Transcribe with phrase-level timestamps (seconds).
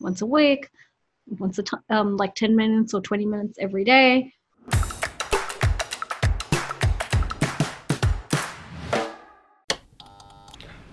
[0.00, 0.70] once a week,
[1.38, 4.32] once a time, um, like 10 minutes or 20 minutes every day.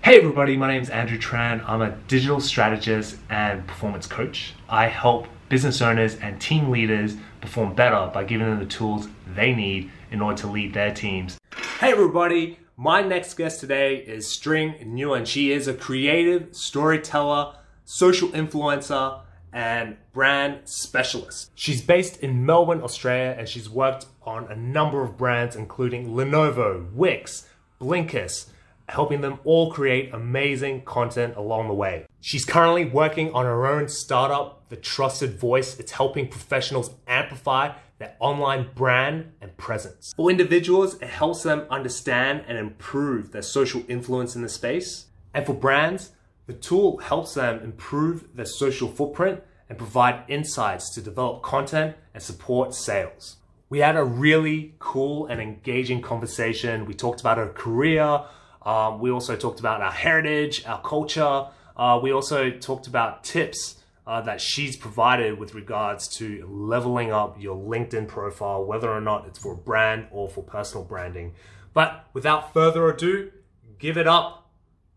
[0.03, 1.67] Hey everybody, my name is Andrew Tran.
[1.67, 4.53] I'm a digital strategist and performance coach.
[4.69, 9.53] I help business owners and team leaders perform better by giving them the tools they
[9.53, 11.37] need in order to lead their teams.
[11.79, 15.25] Hey everybody, my next guest today is String Nguyen.
[15.25, 17.55] She is a creative storyteller,
[17.87, 19.21] social influencer,
[19.53, 21.49] and brand specialist.
[21.55, 26.91] She's based in Melbourne, Australia, and she's worked on a number of brands including Lenovo,
[26.91, 27.47] Wix,
[27.79, 28.49] Blinkist,
[28.89, 32.05] helping them all create amazing content along the way.
[32.19, 35.79] She's currently working on her own startup, The Trusted Voice.
[35.79, 40.13] It's helping professionals amplify their online brand and presence.
[40.17, 45.05] For individuals, it helps them understand and improve their social influence in the space.
[45.33, 46.11] And for brands,
[46.47, 52.23] the tool helps them improve their social footprint and provide insights to develop content and
[52.23, 53.37] support sales.
[53.69, 56.85] We had a really cool and engaging conversation.
[56.85, 58.23] We talked about her career,
[58.67, 61.47] um, we also talked about our heritage, our culture.
[61.77, 67.41] Uh, we also talked about tips uh, that she's provided with regards to leveling up
[67.41, 71.33] your LinkedIn profile, whether or not it's for a brand or for personal branding.
[71.73, 73.31] But without further ado,
[73.79, 74.49] give it up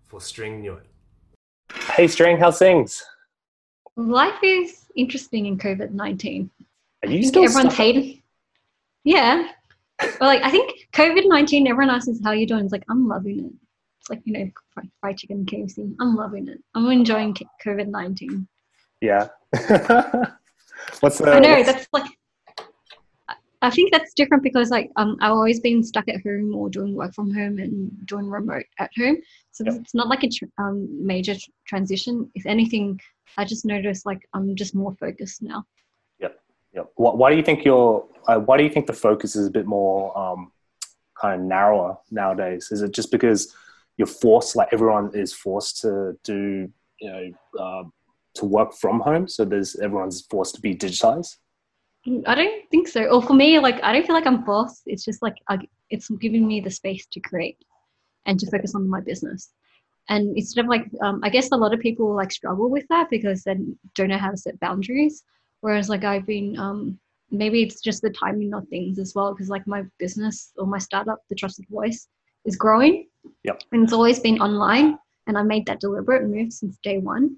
[0.05, 0.89] for String Nguyen.
[2.00, 3.04] Hey, String, how's things?
[3.94, 6.48] Life is interesting in COVID 19.
[7.04, 8.22] Are you still everyone's hating.
[9.04, 9.46] Yeah,
[10.18, 12.64] well, like I think COVID nineteen, everyone asks how you doing.
[12.64, 13.52] It's like I'm loving it.
[14.00, 14.50] It's like you know
[15.02, 15.94] fried chicken and KFC.
[16.00, 16.62] I'm loving it.
[16.74, 18.48] I'm enjoying COVID nineteen.
[19.02, 19.28] Yeah.
[21.00, 21.32] what's the?
[21.32, 21.70] I know what's...
[21.70, 22.10] that's like.
[23.62, 26.94] I think that's different because like um I've always been stuck at home or doing
[26.94, 29.19] work from home and doing remote at home.
[29.52, 29.75] So yep.
[29.80, 32.30] it's not like a tr- um, major tr- transition.
[32.34, 33.00] If anything,
[33.36, 35.64] I just noticed like I'm just more focused now.
[36.72, 36.83] Yeah.
[36.94, 39.50] Why, why do you think your uh, Why do you think the focus is a
[39.50, 40.52] bit more um,
[41.20, 42.68] kind of narrower nowadays?
[42.70, 43.55] Is it just because
[43.96, 46.70] you're forced, like everyone is forced to do,
[47.01, 47.84] you know, uh,
[48.34, 51.36] to work from home, so there's everyone's forced to be digitized?
[52.27, 53.05] I don't think so.
[53.05, 54.83] Or for me, like I don't feel like I'm forced.
[54.86, 55.58] It's just like I,
[55.90, 57.58] it's giving me the space to create
[58.27, 59.50] and to focus on my business.
[60.08, 63.08] And instead of like, um, I guess a lot of people like struggle with that
[63.10, 63.56] because they
[63.94, 65.24] don't know how to set boundaries.
[65.60, 66.98] Whereas like I've been um,
[67.30, 70.78] maybe it's just the timing of things as well because like my business or my
[70.78, 72.08] startup, the Trusted Voice,
[72.46, 73.06] is growing.
[73.44, 73.62] Yep.
[73.72, 77.36] And it's always been online, and I made that deliberate move since day one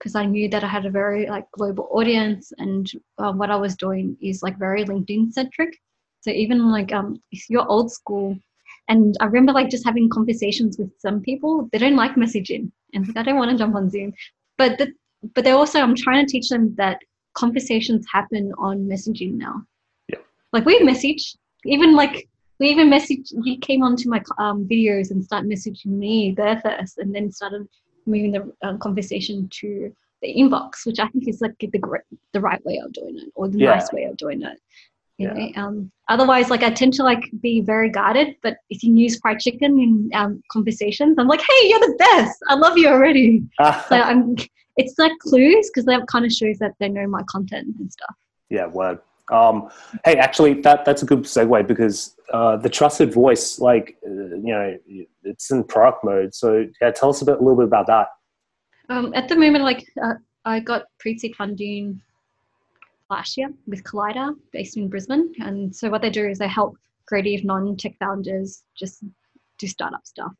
[0.00, 3.56] because I knew that I had a very like global audience, and uh, what I
[3.56, 5.78] was doing is like very LinkedIn centric.
[6.22, 8.36] So even like um, if you're old school,
[8.88, 13.06] and I remember like just having conversations with some people, they don't like messaging, and
[13.06, 14.14] like I don't want to jump on Zoom,
[14.56, 14.92] but the,
[15.34, 16.98] but they also I'm trying to teach them that
[17.34, 19.62] conversations happen on messaging now.
[20.08, 20.18] Yeah.
[20.54, 21.36] Like we message,
[21.66, 22.26] even like
[22.58, 23.32] we even message.
[23.44, 27.68] He came onto my um, videos and started messaging me there first, and then started
[28.06, 31.80] moving the um, conversation to the inbox, which I think is like the
[32.32, 33.70] the right way of doing it or the yeah.
[33.70, 34.58] nice way of doing it.
[35.18, 35.34] You yeah.
[35.34, 38.36] know, um, otherwise, like I tend to like be very guarded.
[38.42, 42.38] But if you use fried chicken in um, conversations, I'm like, "Hey, you're the best.
[42.48, 43.42] I love you already."
[43.88, 44.36] so I'm
[44.76, 48.16] it's like clues because that kind of shows that they know my content and stuff.
[48.48, 48.98] Yeah, word.
[49.30, 49.70] Um,
[50.04, 54.52] hey, actually, that that's a good segue because uh, the trusted voice, like uh, you
[54.54, 54.76] know,
[55.22, 56.34] it's in product mode.
[56.34, 58.08] So yeah, tell us a bit, a little bit about that.
[58.88, 60.14] Um, at the moment, like uh,
[60.44, 62.02] I got pre-seed funding
[63.08, 66.76] last year with Collider, based in Brisbane, and so what they do is they help
[67.06, 69.04] creative non-tech founders just
[69.58, 70.32] do startup stuff.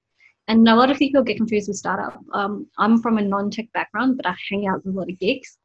[0.49, 2.19] And a lot of people get confused with startup.
[2.33, 5.59] Um, I'm from a non-tech background, but I hang out with a lot of geeks,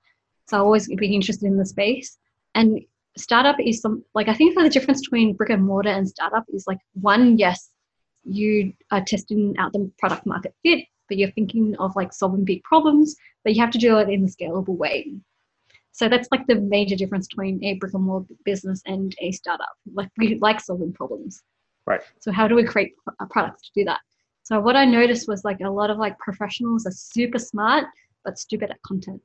[0.47, 2.17] so I always be interested in the space.
[2.53, 2.79] And
[3.17, 6.65] startup is some like I think the difference between brick and mortar and startup is
[6.67, 7.69] like one, yes,
[8.23, 12.63] you are testing out the product market fit, but you're thinking of like solving big
[12.63, 15.13] problems, but you have to do it in a scalable way.
[15.91, 19.77] So that's like the major difference between a brick and mortar business and a startup.
[19.93, 21.41] Like we like solving problems.
[21.85, 22.01] Right.
[22.19, 24.01] So how do we create a uh, product to do that?
[24.43, 27.85] So what I noticed was like a lot of like professionals are super smart
[28.25, 29.21] but stupid at content.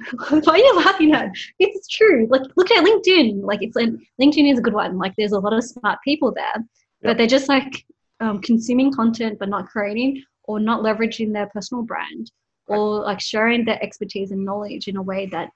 [0.28, 1.30] Why are you laughing at?
[1.58, 2.26] It's true.
[2.30, 3.42] Like look at LinkedIn.
[3.42, 4.98] Like it's LinkedIn is a good one.
[4.98, 6.64] Like there's a lot of smart people there, yep.
[7.02, 7.84] but they're just like
[8.20, 12.30] um, consuming content but not creating or not leveraging their personal brand
[12.66, 15.50] or like sharing their expertise and knowledge in a way that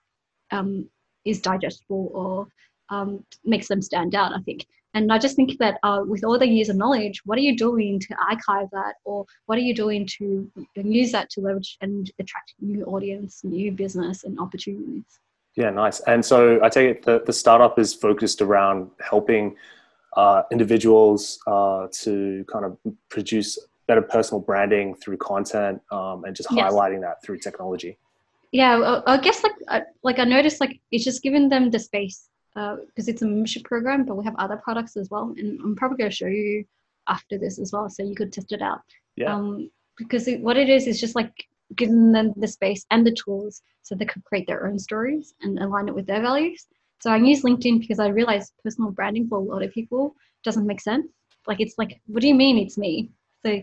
[0.51, 0.89] um,
[1.25, 2.47] is digestible or
[2.91, 4.33] um, makes them stand out.
[4.33, 4.67] I think.
[4.97, 7.55] And I just think that uh, with all the years of knowledge, what are you
[7.55, 12.11] doing to archive that, or what are you doing to use that to leverage and
[12.19, 15.05] attract new audience, new business, and opportunities?
[15.55, 16.01] Yeah, nice.
[16.01, 19.57] And so I take it the, the startup is focused around helping
[20.17, 22.79] uh, individuals uh, to kind of
[23.11, 26.73] produce better personal branding through content um, and just yes.
[26.73, 27.99] highlighting that through technology.
[28.51, 33.09] Yeah, I guess like like I noticed like it's just giving them the space because
[33.09, 35.99] uh, it's a membership program, but we have other products as well, and I'm probably
[35.99, 36.65] going to show you
[37.07, 38.81] after this as well, so you could test it out.
[39.15, 39.35] Yeah.
[39.35, 41.33] Um, because it, what it is is just like
[41.75, 45.59] giving them the space and the tools so they could create their own stories and
[45.59, 46.67] align it with their values.
[47.01, 50.15] So I use LinkedIn because I realized personal branding for a lot of people
[50.45, 51.07] doesn't make sense.
[51.47, 53.11] Like it's like, what do you mean it's me?
[53.45, 53.63] So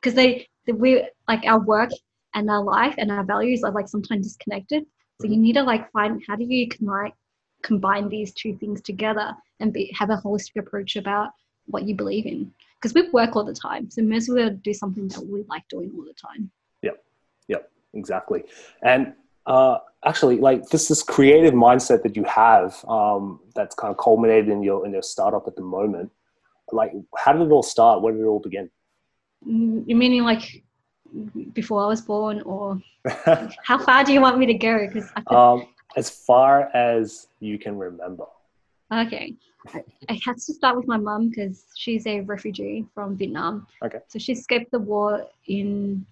[0.00, 1.90] because they, they we like our work
[2.34, 4.84] and our life and our values are like sometimes disconnected.
[5.20, 7.16] So you need to like find how do you connect
[7.62, 11.30] combine these two things together and be, have a holistic approach about
[11.66, 12.52] what you believe in.
[12.80, 15.66] Because we work all the time, so may as well do something that we like
[15.68, 16.50] doing all the time.
[16.82, 17.02] Yep,
[17.48, 18.44] yep, exactly.
[18.82, 19.14] And
[19.46, 24.50] uh, actually, like this this creative mindset that you have, um, that's kind of culminated
[24.50, 26.10] in your in your startup at the moment.
[26.70, 28.02] Like, how did it all start?
[28.02, 28.70] Where did it all begin?
[29.48, 30.62] Mm, you meaning like
[31.52, 32.80] before I was born, or
[33.64, 34.86] how far do you want me to go?
[34.86, 38.26] Because um, as far as you can remember.
[38.92, 39.34] Okay.
[40.08, 43.66] I had to start with my mum because she's a refugee from Vietnam.
[43.82, 43.98] Okay.
[44.06, 46.06] So she escaped the war in,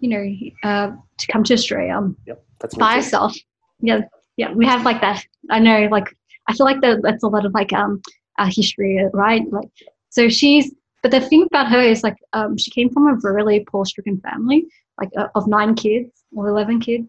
[0.00, 2.00] you know, uh, to come to Australia.
[2.26, 2.44] Yep.
[2.58, 3.36] That's by herself.
[3.80, 4.00] Yeah.
[4.36, 4.52] Yeah.
[4.52, 5.24] We have like that.
[5.50, 6.16] I know, like,
[6.48, 8.02] I feel like the, that's a lot of like um
[8.38, 9.42] uh, history, right?
[9.52, 9.68] Like,
[10.10, 13.60] so she's, but the thing about her is like, um, she came from a really
[13.60, 14.66] poor stricken family,
[15.00, 17.08] like uh, of nine kids or 11 kids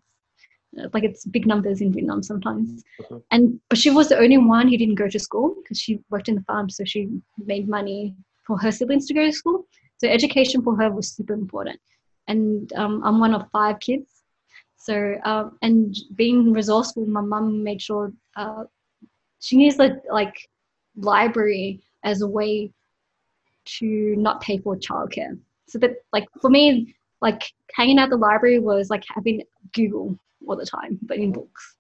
[0.94, 2.84] like it's big numbers in Vietnam sometimes.
[3.00, 3.20] Uh-huh.
[3.32, 6.30] And but she was the only one who didn't go to school because she worked
[6.30, 8.16] in the farm, so she made money
[8.46, 9.66] for her siblings to go to school.
[9.98, 11.80] So education for her was super important.
[12.28, 14.24] And um, I'm one of five kids,
[14.76, 18.66] so um, and being resourceful, my mum made sure uh,
[19.40, 20.36] she used the like
[20.96, 22.72] library as a way
[23.66, 25.38] to not pay for childcare.
[25.68, 27.44] So that like for me, like
[27.74, 29.44] hanging out the library was like having
[29.74, 30.18] Google
[30.48, 31.76] all the time, but in books.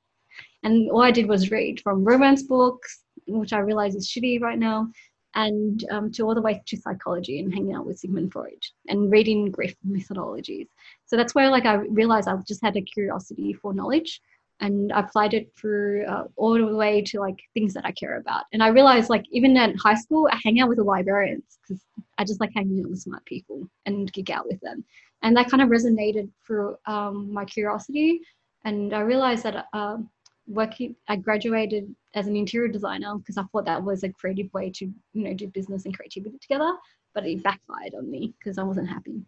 [0.63, 4.59] And all I did was read from romance books, which I realize is shitty right
[4.59, 4.89] now,
[5.35, 9.11] and um, to all the way to psychology and hanging out with Sigmund Freud and
[9.11, 10.67] reading grief methodologies.
[11.05, 14.19] So that's where like I realized I just had a curiosity for knowledge
[14.59, 18.17] and I applied it through uh, all the way to like things that I care
[18.17, 18.45] about.
[18.51, 21.83] And I realized like even at high school, I hang out with the librarians because
[22.17, 24.83] I just like hanging out with smart people and geek out with them.
[25.21, 28.21] And that kind of resonated through um, my curiosity
[28.67, 29.97] and I realized that uh,
[30.45, 34.69] working, I graduated as an interior designer because I thought that was a creative way
[34.71, 36.73] to, you know, do business and creativity together.
[37.13, 39.21] But it backfired on me because I wasn't happy.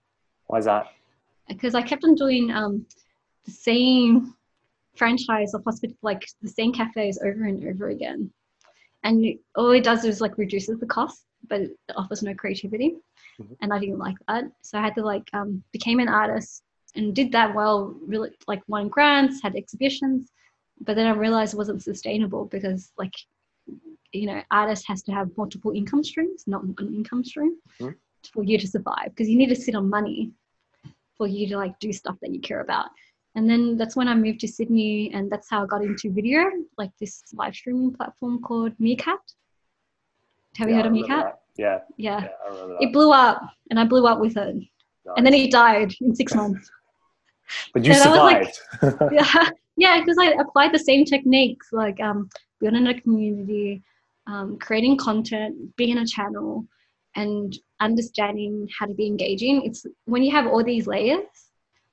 [0.47, 0.88] Why is that?
[1.47, 2.86] Because I kept on doing um,
[3.45, 4.36] the same
[4.97, 8.30] franchise of hospital, like the same cafes over and over again.
[9.03, 9.25] And
[9.56, 12.97] all it does is like reduces the cost, but it offers no creativity.
[13.39, 13.53] Mm-hmm.
[13.62, 14.44] And I didn't like that.
[14.63, 16.63] So I had to like um, became an artist
[16.95, 20.31] and did that well, really like won grants, had exhibitions.
[20.81, 23.13] But then I realized it wasn't sustainable because like,
[24.12, 27.91] you know, artist has to have multiple income streams, not one income stream mm-hmm.
[28.33, 30.31] for you to survive because you need to sit on money
[31.18, 32.88] for you to like do stuff that you care about.
[33.35, 36.45] And then that's when I moved to Sydney and that's how I got into video,
[36.78, 39.19] like this live streaming platform called Meerkat.
[40.57, 41.40] Have yeah, you heard of Meerkat?
[41.57, 41.80] Yeah.
[41.97, 42.28] Yeah.
[42.47, 44.56] yeah it blew up and I blew up with it.
[44.56, 44.66] Nice.
[45.18, 46.71] And then it died in six months.
[47.73, 48.59] But you survived.
[48.81, 52.29] Like, yeah, yeah, because I applied the same techniques like um,
[52.59, 53.81] building a community,
[54.27, 56.65] um, creating content, being a channel,
[57.15, 59.63] and understanding how to be engaging.
[59.63, 61.25] It's when you have all these layers,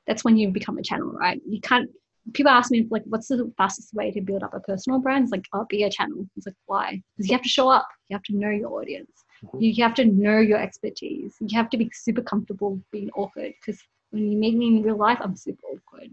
[0.07, 1.41] that's when you become a channel, right?
[1.49, 1.91] You can't.
[2.33, 5.33] People ask me like, "What's the fastest way to build up a personal brand?" It's
[5.33, 7.01] like, "Oh, be a channel." It's like, why?
[7.17, 7.87] Because you have to show up.
[8.09, 9.13] You have to know your audience.
[9.45, 9.61] Mm-hmm.
[9.61, 11.37] You have to know your expertise.
[11.41, 14.97] You have to be super comfortable being awkward because when you meet me in real
[14.97, 16.11] life, I'm super awkward.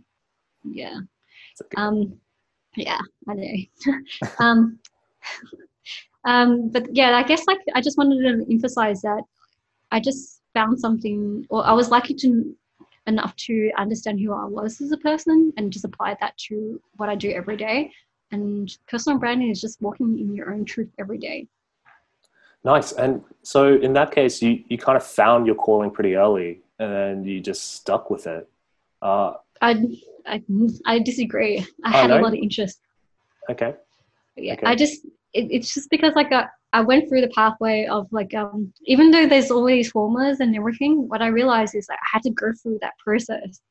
[0.64, 1.00] Yeah.
[1.78, 2.20] Um,
[2.76, 3.54] yeah, I know.
[4.40, 4.80] um,
[6.26, 9.24] um, but yeah, I guess like I just wanted to emphasize that
[9.92, 12.56] I just found something, or I was lucky to
[13.06, 17.10] enough to understand who I was as a person and just apply that to what
[17.10, 17.92] I do every day.
[18.32, 21.48] And personal branding is just walking in your own truth every day.
[22.64, 22.94] Nice.
[22.94, 27.26] And so in that case, you, you kind of found your calling pretty early and
[27.26, 28.50] you just stuck with it.
[29.02, 30.44] Uh, I, I,
[30.86, 31.60] I disagree.
[31.84, 32.20] I oh, had no?
[32.20, 32.80] a lot of interest.
[33.50, 33.76] Okay.
[34.36, 34.66] Yeah, okay.
[34.66, 38.34] I just it, it's just because like I, I went through the pathway of like
[38.34, 42.08] um even though there's all these formulas and everything, what I realized is that I
[42.14, 43.62] had to go through that process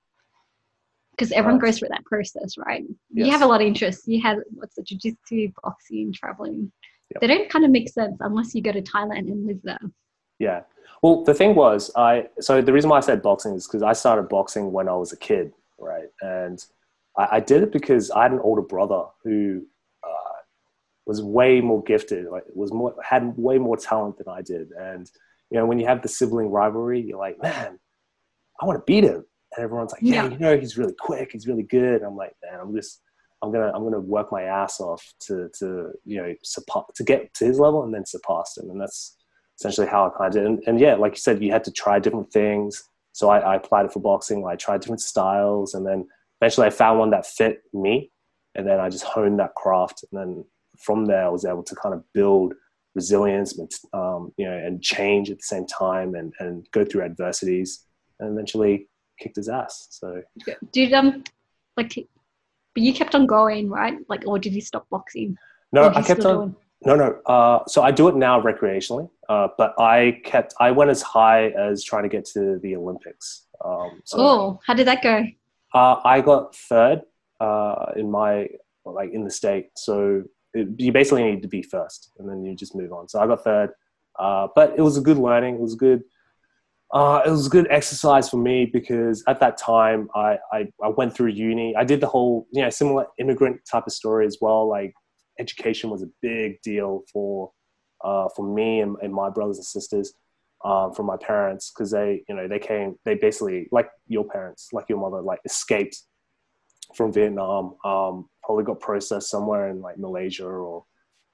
[1.12, 1.68] because everyone Right.
[1.68, 2.84] goes through that process, right?
[3.12, 3.26] Yes.
[3.26, 4.06] You have a lot of interests.
[4.06, 6.72] You have what's the jiu-jitsu, boxing, traveling.
[7.10, 7.20] Yep.
[7.20, 9.78] They don't kind of make sense unless you go to Thailand and live there.
[10.42, 10.62] Yeah.
[11.02, 13.92] Well, the thing was, I so the reason why I said boxing is because I
[13.92, 16.08] started boxing when I was a kid, right?
[16.20, 16.58] And
[17.16, 19.62] I, I did it because I had an older brother who
[20.02, 20.38] uh,
[21.06, 24.70] was way more gifted, like was more had way more talent than I did.
[24.72, 25.08] And
[25.50, 27.78] you know, when you have the sibling rivalry, you're like, man,
[28.60, 29.24] I want to beat him.
[29.54, 30.30] And everyone's like, yeah, Yeah.
[30.30, 32.02] you know, he's really quick, he's really good.
[32.02, 33.00] I'm like, man, I'm just,
[33.42, 37.32] I'm gonna, I'm gonna work my ass off to, to, you know, surpass, to get
[37.34, 38.70] to his level and then surpass him.
[38.70, 39.16] And that's
[39.62, 40.44] essentially how I kind of did.
[40.46, 42.82] And, and yeah, like you said, you had to try different things.
[43.12, 44.44] So I, I applied it for boxing.
[44.46, 46.08] I tried different styles, and then
[46.40, 48.10] eventually I found one that fit me.
[48.54, 50.04] And then I just honed that craft.
[50.10, 50.44] And then
[50.78, 52.54] from there, I was able to kind of build
[52.94, 53.58] resilience,
[53.92, 57.84] um, you know, and change at the same time, and and go through adversities,
[58.18, 58.88] and eventually
[59.20, 59.88] kicked his ass.
[59.90, 60.22] So
[60.72, 61.22] Did um
[61.76, 61.94] like
[62.74, 63.96] but you kept on going, right?
[64.08, 65.36] Like or did you stop boxing?
[65.72, 66.36] no, I kept on.
[66.36, 67.08] doing- No, no.
[67.34, 70.54] Uh, so I do it now recreationally, uh, but I kept.
[70.60, 73.46] I went as high as trying to get to the Olympics.
[73.64, 75.16] Um, so Oh, how did that go?
[75.74, 76.98] uh, I got third
[77.40, 78.48] uh, in my
[78.84, 79.66] like in the state.
[79.76, 80.24] So
[80.54, 83.08] it, you basically need to be first, and then you just move on.
[83.08, 83.70] So I got third,
[84.18, 85.54] uh, but it was a good learning.
[85.54, 86.02] It was good.
[86.92, 90.88] Uh, it was a good exercise for me because at that time I, I, I
[90.88, 91.74] went through uni.
[91.74, 94.68] I did the whole you know similar immigrant type of story as well.
[94.68, 94.92] Like
[95.38, 97.50] education was a big deal for
[98.04, 100.14] uh, for me and, and my brothers and sisters
[100.64, 104.68] um, from my parents because they you know they came they basically like your parents
[104.72, 106.02] like your mother like escaped
[106.94, 110.84] from Vietnam um, probably got processed somewhere in like Malaysia or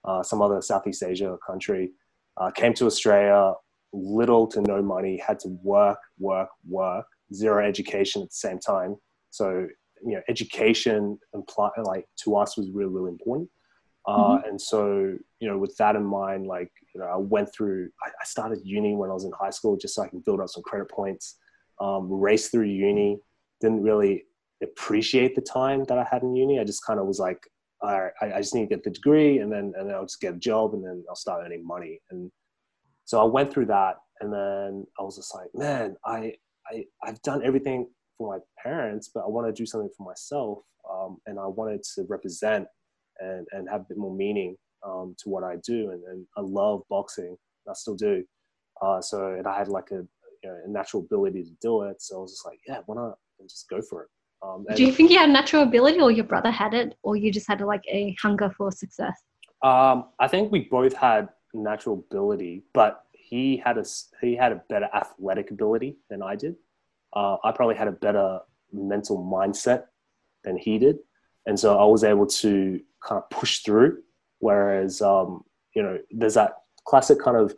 [0.04, 1.92] uh, some other Southeast Asia country
[2.38, 3.52] uh, came to Australia
[3.92, 8.96] little to no money had to work work work zero education at the same time.
[9.30, 9.66] So
[10.04, 13.50] you know education imply, like to us was really really important
[14.08, 17.88] uh, and so you know with that in mind like you know i went through
[18.02, 20.40] I, I started uni when i was in high school just so i can build
[20.40, 21.36] up some credit points.
[21.80, 23.20] Um, raced through uni
[23.60, 24.24] didn't really
[24.62, 26.58] appreciate the time that i had in uni.
[26.58, 27.40] I just kind of was like
[27.80, 30.02] all right, I, I just need to get the degree and then and then i'll
[30.10, 32.00] just get a job and then i'll start earning money.
[32.10, 32.32] And
[33.04, 36.32] so i went through that and then i was just like man i,
[36.70, 40.58] I i've done everything for my parents but i want to do something for myself
[40.92, 42.66] um, and i wanted to represent
[43.20, 44.56] and, and have a bit more meaning
[44.86, 45.90] um, to what I do.
[45.90, 47.36] And, and I love boxing.
[47.68, 48.24] I still do.
[48.80, 50.06] Uh, so, and I had like a,
[50.42, 52.00] you know, a natural ability to do it.
[52.00, 54.08] So I was just like, yeah, why not just go for it?
[54.42, 57.16] Um, and, Do you think you had natural ability or your brother had it or
[57.16, 59.14] you just had like a hunger for success?
[59.62, 63.84] um, I think we both had natural ability, but he had a,
[64.20, 66.54] he had a better athletic ability than I did.
[67.14, 68.40] Uh, I probably had a better
[68.72, 69.84] mental mindset
[70.44, 70.98] than he did.
[71.48, 74.02] And so I was able to kind of push through.
[74.38, 75.42] Whereas, um,
[75.74, 76.52] you know, there's that
[76.84, 77.54] classic kind of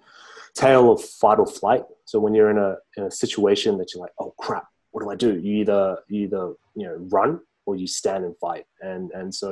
[0.55, 1.83] tale of fight or flight.
[2.05, 5.11] So when you're in a, in a situation that you're like, oh crap, what do
[5.11, 5.39] I do?
[5.39, 8.65] You either, you either, you know, run or you stand and fight.
[8.81, 9.51] And, and so,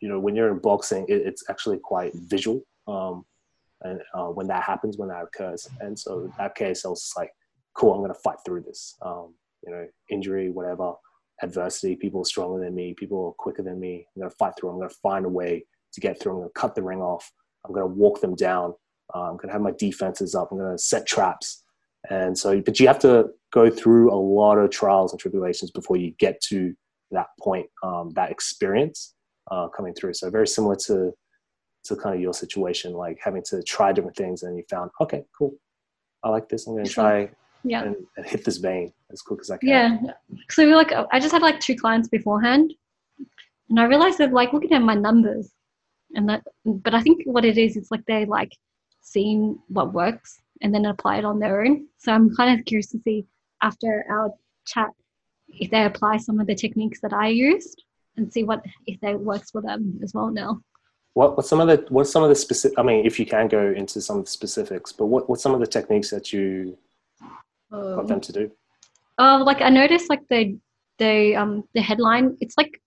[0.00, 2.60] you know, when you're in boxing, it, it's actually quite visual.
[2.86, 3.24] Um,
[3.82, 5.66] and uh, when that happens, when that occurs.
[5.80, 7.32] And so in that case, I was like,
[7.74, 8.96] cool, I'm to fight through this.
[9.00, 9.34] Um,
[9.66, 10.92] you know, injury, whatever,
[11.42, 14.06] adversity, people are stronger than me, people are quicker than me.
[14.14, 14.70] I'm going to fight through.
[14.70, 16.32] I'm going to find a way to get through.
[16.32, 17.30] I'm going to cut the ring off.
[17.64, 18.74] I'm going to walk them down.
[19.14, 20.48] Uh, I'm going to have my defenses up.
[20.50, 21.62] I'm going to set traps.
[22.10, 25.96] And so, but you have to go through a lot of trials and tribulations before
[25.96, 26.74] you get to
[27.10, 29.14] that point, um, that experience
[29.50, 30.14] uh, coming through.
[30.14, 31.12] So very similar to
[31.84, 35.24] to kind of your situation, like having to try different things, and you found, okay,
[35.38, 35.54] cool,
[36.24, 36.66] I like this.
[36.66, 37.30] I'm going to try
[37.68, 37.82] Yeah.
[37.82, 39.68] and, and hit this vein as quick as I can.
[39.68, 39.98] Yeah.
[40.50, 42.72] So we were like, I just had like two clients beforehand,
[43.68, 45.50] and I realized that like looking at my numbers,
[46.14, 48.52] and that, but I think what it is, it's like they like
[49.02, 51.88] seeing what works and then apply it on their own.
[51.98, 53.26] So I'm kind of curious to see
[53.62, 54.32] after our
[54.66, 54.90] chat
[55.48, 57.82] if they apply some of the techniques that I used
[58.16, 60.60] and see what if that works for them as well now.
[61.14, 62.78] What what's some of the what's some of the specific?
[62.78, 65.54] I mean, if you can go into some of the specifics, but what what's some
[65.54, 66.76] of the techniques that you
[67.70, 68.50] got Um, them to do?
[69.18, 70.58] Oh, like I noticed like the
[70.98, 72.36] the um the headline.
[72.40, 72.80] It's like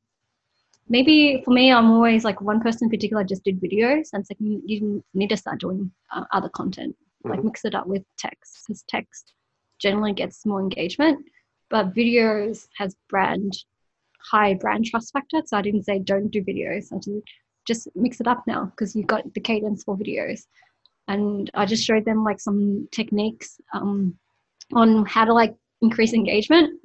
[0.87, 4.29] maybe for me, I'm always like one person in particular just did videos, and it's
[4.31, 7.45] like you, you need to start doing uh, other content, like Mhm.
[7.45, 9.33] mix it up with text, because text
[9.79, 11.25] generally gets more engagement,
[11.69, 13.53] but videos has brand
[14.31, 15.41] high brand trust factor.
[15.45, 16.91] So I didn't say don't do videos.
[16.93, 17.21] I said
[17.65, 20.41] just mix it up now because you've got the cadence for videos.
[21.07, 24.17] And I just showed them like some techniques um,
[24.73, 26.79] on how to like increase engagement.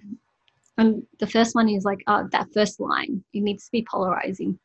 [0.77, 3.23] And the first one is like uh, that first line.
[3.33, 4.59] It needs to be polarizing.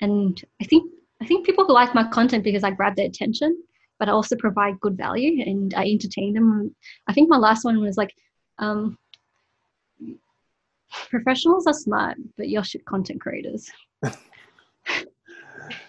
[0.00, 0.90] And I think
[1.22, 3.62] I think people like my content because I grab their attention,
[3.98, 6.74] but I also provide good value and I entertain them.
[7.06, 8.14] I think my last one was like,
[8.58, 8.98] um,
[11.10, 13.70] professionals are smart, but you're shit content creators.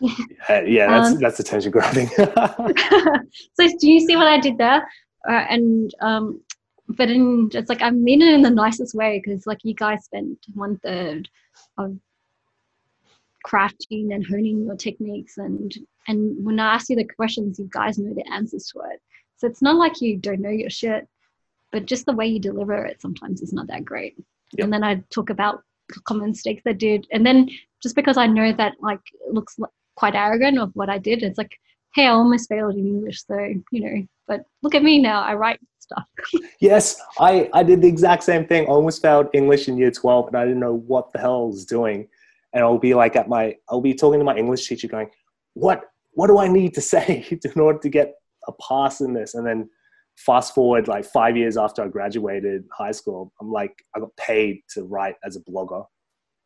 [0.01, 0.11] yeah,
[0.65, 2.07] yeah, that's um, that's attention grabbing.
[2.17, 4.85] so do you see what I did there?
[5.27, 6.41] Uh, and um,
[6.87, 10.05] but in it's like I mean it in the nicest way because like you guys
[10.05, 11.29] spent one third
[11.77, 11.97] of
[13.45, 15.73] crafting and honing your techniques and
[16.07, 19.01] and when I ask you the questions, you guys know the answers to it.
[19.37, 21.07] So it's not like you don't know your shit,
[21.71, 24.15] but just the way you deliver it sometimes is not that great.
[24.53, 24.63] Yep.
[24.63, 25.63] And then I talk about
[26.05, 27.49] common mistakes I did, and then
[27.81, 29.59] just because I know that like it looks
[29.95, 31.57] quite arrogant of what I did, it's like,
[31.93, 33.37] hey, I almost failed in English, so
[33.71, 34.07] you know.
[34.27, 36.05] But look at me now, I write stuff.
[36.59, 38.63] yes, I I did the exact same thing.
[38.63, 41.47] I almost failed English in year twelve, and I didn't know what the hell I
[41.47, 42.07] was doing.
[42.53, 45.09] And I'll be like at my, I'll be talking to my English teacher, going,
[45.53, 45.83] "What
[46.13, 48.15] what do I need to say in order to get
[48.47, 49.35] a pass in this?
[49.35, 49.69] And then
[50.17, 54.61] fast forward like five years after I graduated high school, I'm like, I got paid
[54.73, 55.85] to write as a blogger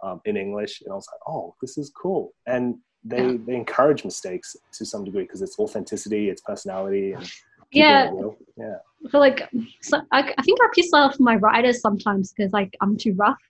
[0.04, 0.82] um, in English.
[0.82, 2.32] And I was like, oh, this is cool.
[2.48, 2.76] And
[3.06, 3.38] they, yeah.
[3.46, 7.14] they encourage mistakes to some degree because it's authenticity, it's personality.
[7.14, 7.32] And
[7.72, 8.12] yeah.
[8.58, 8.78] Yeah.
[9.06, 9.48] I feel like
[9.82, 13.42] so I, I think I piss off my writers sometimes because like I'm too rough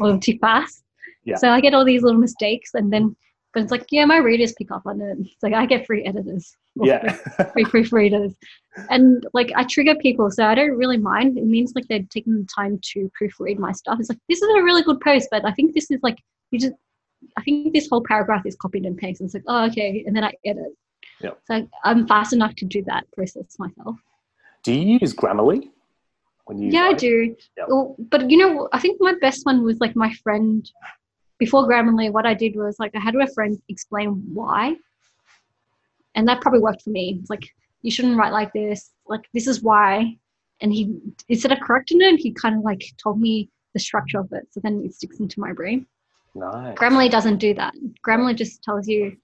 [0.00, 0.82] or too fast.
[1.24, 1.36] Yeah.
[1.36, 3.14] So I get all these little mistakes and then
[3.52, 5.18] but it's like, yeah, my readers pick up on it.
[5.20, 6.56] It's like I get free editors.
[6.76, 7.12] Yeah.
[7.52, 8.34] free proofreaders.
[8.90, 11.36] And like I trigger people, so I don't really mind.
[11.36, 13.98] It means like they're taking the time to proofread my stuff.
[13.98, 16.18] It's like this is a really good post, but I think this is like
[16.52, 16.74] you just
[17.36, 19.26] I think this whole paragraph is copied and pasted.
[19.26, 20.76] It's like, oh okay, and then I edit.
[21.20, 21.30] Yeah.
[21.44, 23.96] So I'm fast enough to do that process myself.
[24.62, 25.70] Do you use Grammarly?
[26.46, 26.94] When you yeah, write?
[26.94, 27.36] I do.
[27.58, 27.66] Yep.
[27.68, 30.68] Well, but you know, I think my best one was like my friend
[31.40, 34.76] before Grammarly, what I did was like I had a friend explain why,
[36.14, 37.18] and that probably worked for me.
[37.20, 37.48] It's like
[37.82, 38.92] you shouldn't write like this.
[39.06, 40.16] Like this is why,
[40.60, 40.94] and he
[41.28, 44.46] instead of correcting it, he kind of like told me the structure of it.
[44.50, 45.86] So then it sticks into my brain.
[46.34, 46.76] Nice.
[46.76, 47.74] Grammarly doesn't do that.
[48.06, 49.16] Grammarly just tells you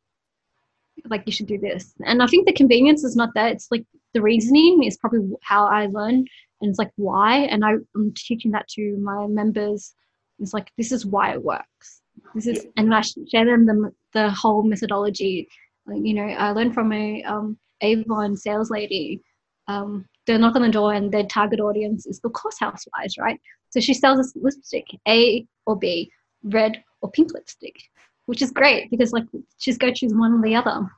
[1.08, 1.94] like you should do this.
[2.04, 3.52] And I think the convenience is not that.
[3.52, 6.24] It's like the reasoning is probably how I learn,
[6.60, 7.40] and it's like why.
[7.40, 9.94] And I, I'm teaching that to my members.
[10.38, 12.02] It's like this is why it works.
[12.34, 12.70] This is, yeah.
[12.78, 15.48] and I share them the, the whole methodology.
[15.86, 19.22] Like, you know, I learned from a um, Avon sales lady.
[19.68, 23.40] Um, they knock on the door and their target audience is the course housewives, right?
[23.70, 26.10] So she sells us lipstick, A or B,
[26.42, 27.76] red or pink lipstick,
[28.26, 29.24] which is great because like
[29.58, 30.88] she's go choose one or the other.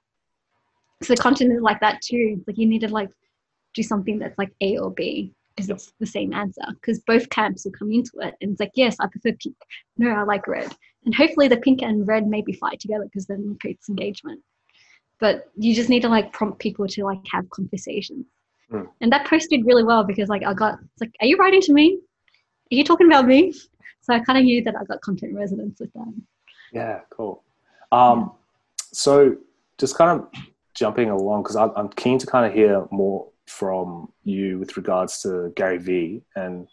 [1.02, 2.42] So the content is like that too.
[2.46, 3.10] Like you need to like
[3.74, 7.64] do something that's like A or B because it's the same answer because both camps
[7.64, 8.34] will come into it.
[8.40, 9.56] And it's like yes i prefer pink.
[9.98, 10.74] No i like red.
[11.04, 14.40] And hopefully the pink and red maybe fight together because then it creates engagement.
[15.20, 18.26] But you just need to like prompt people to like have conversations.
[18.70, 18.86] Mm.
[19.00, 21.62] and that post did really well because like i got it's like are you writing
[21.62, 21.98] to me?
[22.70, 23.54] Are you talking about me
[24.08, 26.26] so i kind of knew that i got content resonance with them.
[26.72, 27.42] yeah cool
[27.90, 28.26] um, yeah.
[28.92, 29.36] so
[29.78, 30.28] just kind of
[30.74, 35.52] jumping along because I'm keen to kind of hear more from you with regards to
[35.56, 36.68] Gary Vee and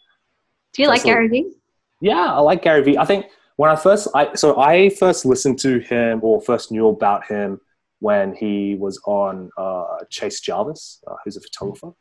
[0.76, 1.54] do you like Gary Vee?
[2.02, 2.98] Yeah, I like Gary Vee.
[2.98, 6.90] I think when I first I so I first listened to him or first knew
[6.90, 7.62] about him
[8.00, 11.92] when he was on uh, Chase Jarvis, uh, who's a photographer.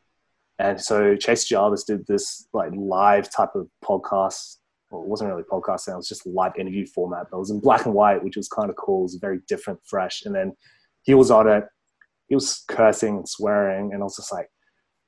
[0.59, 4.57] And so Chase Jarvis did this like live type of podcast.
[4.95, 7.59] Well, it wasn't really podcasting, it was just live interview format, but it was in
[7.59, 9.01] black and white, which was kind of cool.
[9.01, 10.23] It was very different, fresh.
[10.25, 10.57] And then
[11.03, 11.65] he was on it.
[12.29, 14.49] He was cursing and swearing, and I was just like,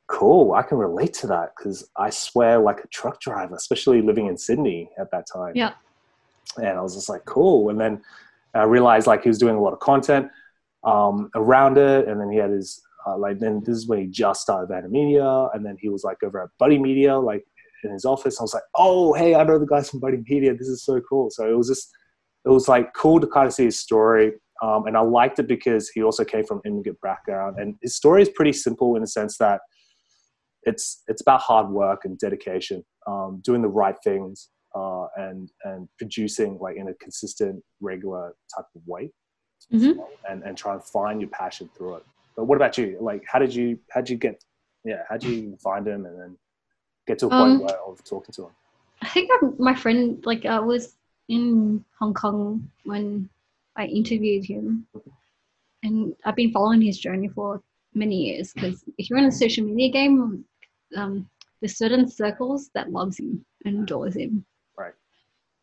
[0.09, 4.27] cool, I can relate to that because I swear like a truck driver, especially living
[4.27, 5.53] in Sydney at that time.
[5.55, 5.75] Yeah.
[6.57, 7.71] And I was just like, cool.
[7.71, 8.03] And then
[8.55, 10.31] I realized like he was doing a lot of content
[10.85, 12.09] um, around it.
[12.09, 14.91] And then he had his, uh, like, then this is when he just started Vayner
[14.91, 15.49] Media.
[15.55, 17.45] And then he was like over at Buddy Media, like
[17.87, 18.39] in his office.
[18.39, 20.55] I was like, oh, hey, I know the guys from Buddy Media.
[20.55, 21.31] This is so cool.
[21.31, 21.89] So it was just,
[22.45, 24.33] it was like cool to kind of see his story.
[24.63, 27.59] Um, and I liked it because he also came from immigrant background.
[27.59, 29.61] And his story is pretty simple in the sense that
[30.63, 35.89] it's it's about hard work and dedication, um, doing the right things, uh, and and
[35.97, 39.13] producing like in a consistent, regular type of way,
[39.73, 40.01] mm-hmm.
[40.29, 42.03] and and try and find your passion through it.
[42.37, 42.99] But what about you?
[43.01, 44.43] Like, how did you how did you get
[44.85, 46.37] yeah how did you find him and then
[47.07, 48.51] get to a point um, where, of talking to him?
[49.03, 50.97] I think I'm, my friend like I was
[51.29, 53.29] in Hong Kong when
[53.77, 54.87] I interviewed him,
[55.83, 57.63] and I've been following his journey for
[57.95, 58.53] many years.
[58.53, 60.45] Because if you're in a social media game,
[60.97, 61.29] um,
[61.61, 64.45] there's certain circles that loves him and adores him,
[64.77, 64.95] Right.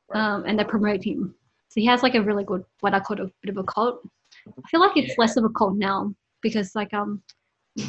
[0.09, 0.19] Right.
[0.19, 1.33] um, and they promote him.
[1.69, 4.07] So he has like a really good, what I call a bit of a cult.
[4.47, 7.21] I feel like it's less of a cult now because like um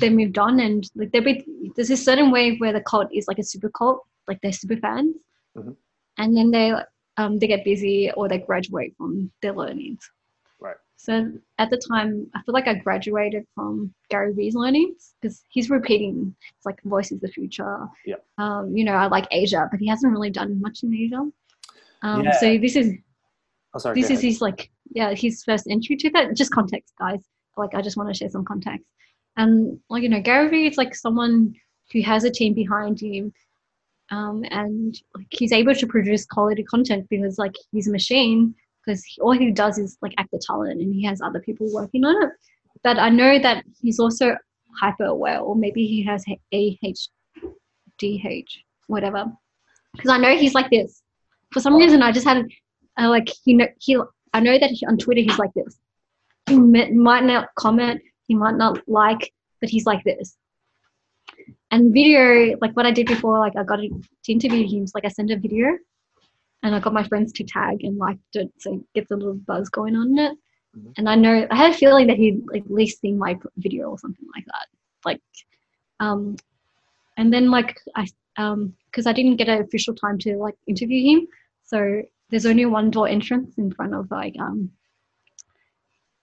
[0.00, 1.44] they moved on and like there be
[1.76, 4.76] there's a certain way where the cult is like a super cult, like they're super
[4.76, 5.14] fans,
[5.56, 5.76] Mhm.
[6.18, 6.72] and then they
[7.16, 10.00] um they get busy or they graduate from their learnings.
[10.60, 10.76] Right.
[10.96, 15.68] So at the time, I feel like I graduated from Gary Vee's learnings because he's
[15.70, 16.34] repeating.
[16.56, 17.86] It's like Voice is the Future.
[18.06, 18.16] Yeah.
[18.38, 21.22] Um, you know, I like Asia, but he hasn't really done much in Asia.
[22.02, 22.32] Um, Yeah.
[22.40, 22.94] So this is
[23.74, 24.00] Oh, sorry.
[24.00, 27.22] this is his like yeah his first entry to that just context guys
[27.56, 28.86] like i just want to share some context
[29.36, 31.54] and like you know gary vee is like someone
[31.92, 33.32] who has a team behind him
[34.10, 39.04] um, and like he's able to produce quality content because like he's a machine because
[39.20, 42.22] all he does is like act the talent and he has other people working on
[42.22, 42.30] it.
[42.82, 44.36] But i know that he's also
[44.78, 48.44] hyper aware or maybe he has ADHD,
[48.88, 49.24] whatever.
[49.94, 51.02] Because i know he's like this.
[51.52, 52.46] For some reason i just had
[53.00, 53.98] uh, like he know he
[54.34, 55.78] I know that he, on Twitter he's like this.
[56.46, 60.36] He might not comment, he might not like, but he's like this.
[61.70, 63.88] And video, like what I did before, like I got to
[64.28, 64.86] interview him.
[64.86, 65.76] So like I sent a video,
[66.62, 69.34] and I got my friends to tag and like it, so it gets a little
[69.34, 70.38] buzz going on in it.
[70.76, 70.94] Mhm.
[70.96, 73.90] And I know I had a feeling that he'd like, at least seen my video
[73.90, 74.66] or something like that.
[75.04, 75.20] Like,
[76.00, 76.36] um,
[77.16, 78.06] and then like I
[78.36, 81.28] um because I didn't get an official time to like interview him,
[81.64, 84.70] so there's only one door entrance in front of like um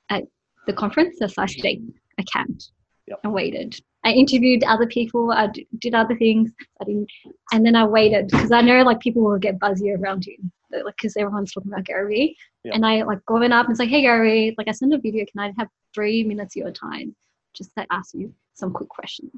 [0.10, 0.24] at
[0.67, 1.82] the conference so i stayed
[2.19, 2.71] i camped
[3.08, 3.19] Yep.
[3.24, 7.10] i waited i interviewed other people i d- did other things i didn't
[7.52, 10.38] and then i waited because i know like people will get buzzy around you
[10.71, 12.76] like because everyone's talking about gary Yep.
[12.76, 15.39] and i like going up and say hey gary like i sent a video can
[15.45, 17.15] i have three minutes of your time
[17.54, 19.32] just to ask you some quick questions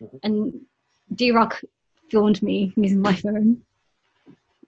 [0.00, 0.20] Mhm.
[0.22, 0.60] and
[1.14, 1.60] d-rock
[2.10, 3.60] filmed me using my phone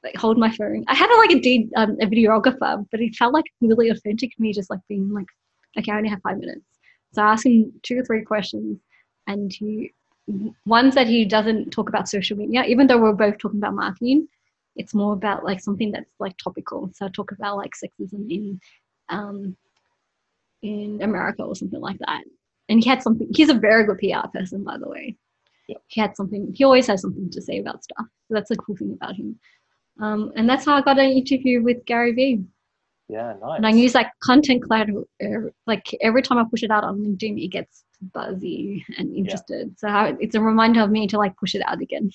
[0.04, 0.84] like hold my phone.
[0.88, 4.34] I had a, like a D, um, a videographer, but it felt like really authentic
[4.34, 5.28] to me, just like being like,
[5.78, 6.64] okay, I only have five minutes.
[7.12, 8.78] So I asked him two or three questions,
[9.26, 9.92] and he
[10.66, 14.28] ones that he doesn't talk about social media, even though we're both talking about marketing.
[14.76, 16.90] It's more about like something that's like topical.
[16.94, 18.61] So I talk about like sexism in
[19.11, 19.56] um,
[20.62, 22.22] in America or something like that.
[22.68, 23.28] And he had something.
[23.35, 25.16] He's a very good PR person, by the way.
[25.68, 25.76] Yeah.
[25.88, 26.52] He had something.
[26.54, 28.06] He always has something to say about stuff.
[28.28, 29.38] So that's the cool thing about him.
[30.00, 32.44] Um, and that's how I got an interview with Gary Vee.
[33.12, 33.59] Yeah, nice.
[33.59, 34.88] And I use like content cloud.
[35.22, 39.79] Uh, like every time I push it out on LinkedIn, it gets buzzy and interested.
[39.79, 42.11] So it's a reminder of me to like push it out again.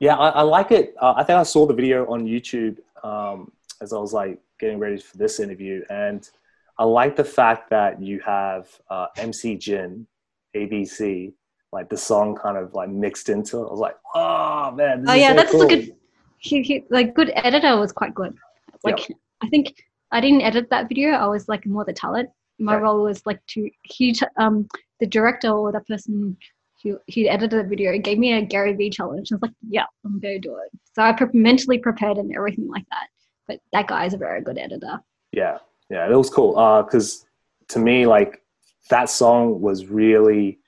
[0.00, 0.96] Yeah, I, I like it.
[1.00, 4.80] Uh, I think I saw the video on YouTube um, as I was like getting
[4.80, 6.28] ready for this interview, and
[6.76, 10.08] I like the fact that you have uh, MC Jin,
[10.56, 11.32] ABC,
[11.70, 13.68] like the song kind of like mixed into it.
[13.68, 15.62] I was like, oh man, this Oh is yeah, so that's cool.
[15.62, 15.94] a good.
[16.38, 18.36] He, he like good editor was quite good.
[18.82, 19.06] Like
[19.40, 19.76] I think
[20.12, 21.10] I didn't edit that video.
[21.10, 22.28] I was like more the talent.
[22.58, 22.82] My Right.
[22.82, 24.68] role was like to he um
[25.00, 26.36] the director or the person
[26.82, 29.32] who he edited the video gave me a Gary Vee challenge.
[29.32, 30.70] I was like, yeah, I'm gonna do it.
[30.94, 33.06] So I pre- mentally prepared and everything like that.
[33.48, 35.00] But that guy is a very good editor.
[35.32, 36.58] Yeah, yeah, it was cool.
[36.58, 37.24] Uh, because
[37.68, 38.42] to me, like
[38.90, 40.58] that song was really,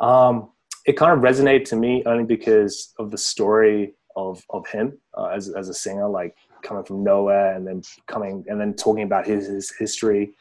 [0.00, 0.50] um,
[0.86, 5.26] it kind of resonated to me only because of the story of of him uh,
[5.26, 9.26] as as a singer, like coming from nowhere and then coming and then talking about
[9.26, 10.34] his his history,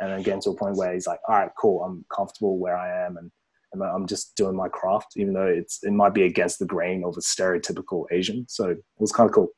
[0.00, 2.76] and then getting to a point where he's like, all right, cool, I'm comfortable where
[2.76, 3.30] I am and.
[3.72, 7.04] and I'm just doing my craft, even though it's it might be against the grain
[7.04, 8.46] of a stereotypical Asian.
[8.48, 9.48] So it was kind of cool.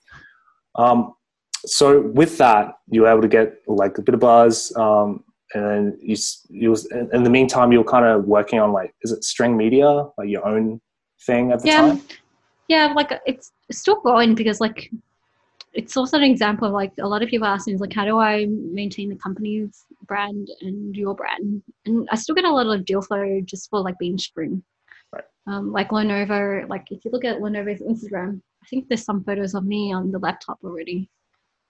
[0.74, 1.14] Um,
[1.64, 5.22] so with that, you were able to get like a bit of buzz, um,
[5.54, 6.16] and then you
[6.48, 9.22] you was in in the meantime you were kind of working on like is it
[9.22, 10.80] string media like your own
[11.26, 12.00] thing at the yeah, time?
[12.68, 14.90] yeah, like it's still going because like
[15.72, 18.18] it's also an example of like a lot of people ask me like how do
[18.18, 22.84] I maintain the company's brand and your brand, and I still get a lot of
[22.84, 24.62] deal flow just for like being String.
[25.12, 25.24] Right.
[25.46, 29.54] Um, like Lenovo, like if you look at Lenovo's Instagram, I think there's some photos
[29.54, 31.08] of me on the laptop already.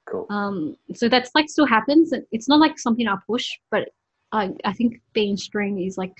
[0.08, 0.26] Cool.
[0.30, 2.12] Um, so that's like still happens.
[2.12, 3.90] It- It's not like something I push, but
[4.32, 6.14] I, I think being string is like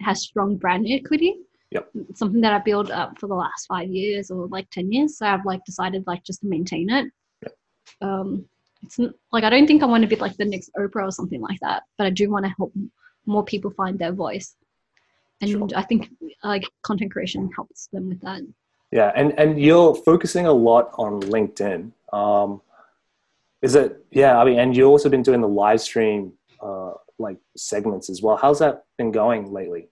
[0.00, 1.36] has strong brand equity.
[1.74, 1.90] Yep.
[2.14, 5.18] Something that I built up for the last five years or like ten years.
[5.18, 7.06] So I've like decided like just to maintain it.
[8.00, 8.46] Um,
[8.82, 8.98] it's
[9.32, 11.58] like I don't think I want to be like the next Oprah or something like
[11.60, 12.72] that, but I do want to help
[13.26, 14.54] more people find their voice.
[15.40, 15.68] And Sure.
[15.74, 16.10] I think
[16.42, 18.42] like content creation helps them with that.
[18.92, 21.90] Yeah, and and you're focusing a lot on LinkedIn.
[22.12, 22.60] Um,
[23.62, 24.04] Is it?
[24.12, 28.22] Yeah, I mean, and you've also been doing the live stream uh, like segments as
[28.22, 28.36] well.
[28.36, 29.88] How's that been going lately?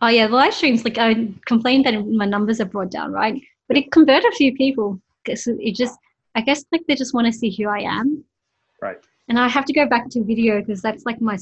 [0.00, 0.84] Oh yeah, the live streams.
[0.84, 3.40] Like I complained that my numbers are brought down, right?
[3.66, 5.98] But it converted a few people because it just,
[6.34, 8.24] I guess, like they just want to see who I am.
[8.80, 8.98] Right.
[9.28, 11.36] And I have to go back to video because that's like my.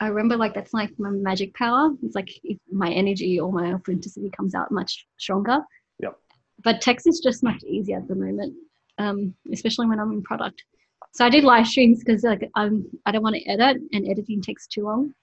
[0.00, 1.90] I remember like that's like my magic power.
[2.02, 5.60] It's like if my energy or my authenticity comes out much stronger.
[6.00, 6.18] Yep.
[6.62, 8.54] But text is just much easier at the moment,
[8.98, 10.64] um, especially when I'm in product.
[11.12, 14.40] So I did live streams because like I'm I don't want to edit and editing
[14.40, 15.14] takes too long.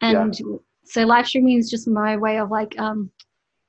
[0.00, 0.56] And yeah.
[0.84, 3.10] So live streaming is just my way of like um,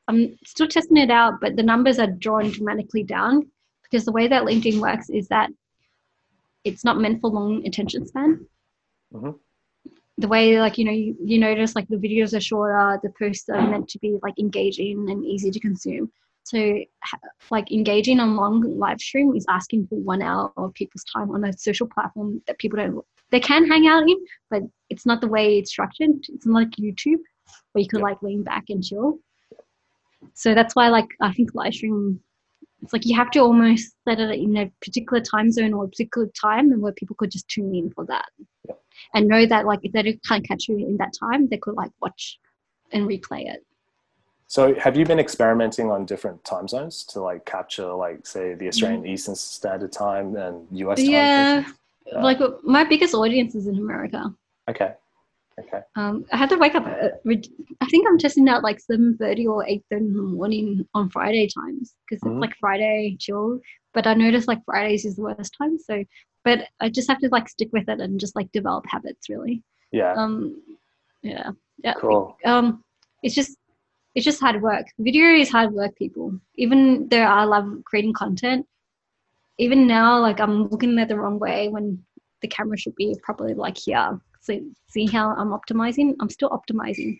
[0.07, 3.49] I'm still testing it out, but the numbers are drawn dramatically down
[3.83, 5.49] because the way that LinkedIn works is that
[6.63, 8.45] it's not meant for long attention span.
[9.13, 9.31] Mm-hmm.
[10.17, 13.49] The way, like you know, you, you notice like the videos are shorter, the posts
[13.49, 16.11] are meant to be like engaging and easy to consume.
[16.45, 16.79] So,
[17.49, 21.43] like engaging on long live stream is asking for one hour of people's time on
[21.43, 23.03] a social platform that people don't.
[23.31, 24.17] They can hang out in,
[24.51, 26.11] but it's not the way it's structured.
[26.29, 27.21] It's not like YouTube
[27.71, 29.19] where you could like lean back and chill.
[30.33, 32.19] So that's why, like, I think live stream
[32.85, 35.87] it's like you have to almost set it in a particular time zone or a
[35.87, 38.27] particular time and where people could just tune in for that
[38.67, 38.75] yeah.
[39.15, 41.89] and know that like if they can't catch you in that time they could like
[41.99, 42.37] watch
[42.91, 43.65] and replay it
[44.47, 48.67] so have you been experimenting on different time zones to like capture like say the
[48.67, 49.11] australian mm-hmm.
[49.11, 51.65] eastern standard time and us time yeah,
[52.05, 52.23] yeah.
[52.23, 54.33] like my biggest audience is in america
[54.69, 54.93] okay
[55.59, 55.79] Okay.
[55.95, 56.85] Um, I had to wake up.
[56.85, 60.85] At, I think I'm testing out like seven thirty or eight thirty in the morning
[60.93, 62.37] on Friday times because mm-hmm.
[62.37, 63.59] it's like Friday chill.
[63.93, 65.77] But I noticed like Fridays is the worst time.
[65.79, 66.03] So,
[66.43, 69.63] but I just have to like stick with it and just like develop habits really.
[69.91, 70.13] Yeah.
[70.13, 70.61] Um.
[71.21, 71.51] Yeah.
[71.83, 71.93] Yeah.
[71.93, 72.35] Cool.
[72.43, 72.83] Um.
[73.23, 73.57] It's just
[74.15, 74.87] it's just hard work.
[74.97, 76.39] Video is hard work, people.
[76.55, 78.65] Even though I love creating content,
[79.59, 82.03] even now like I'm looking at the wrong way when
[82.41, 86.13] the camera should be probably like here so see how I'm optimizing?
[86.19, 87.19] I'm still optimizing.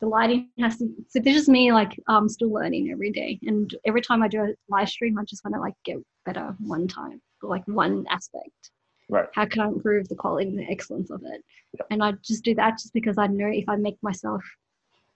[0.00, 0.88] The lighting has to.
[1.08, 1.72] So this is me.
[1.72, 5.24] Like I'm still learning every day, and every time I do a live stream, I
[5.24, 8.70] just want to like get better one time, like one aspect.
[9.08, 9.26] Right.
[9.34, 11.44] How can I improve the quality and the excellence of it?
[11.78, 11.86] Yep.
[11.90, 14.42] And I just do that just because I know if I make myself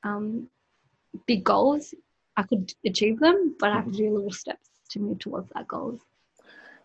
[0.04, 0.48] um,
[1.26, 1.94] big goals,
[2.36, 5.68] I could achieve them, but I have to do little steps to move towards that
[5.68, 6.00] goals.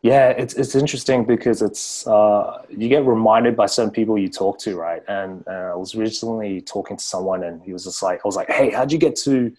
[0.01, 4.57] Yeah, it's it's interesting because it's uh, you get reminded by certain people you talk
[4.59, 5.03] to, right?
[5.09, 8.37] And uh, I was recently talking to someone, and he was just like, I was
[8.37, 9.53] like, "Hey, how'd you get to